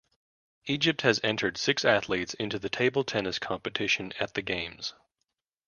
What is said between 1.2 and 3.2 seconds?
entered six athletes into the table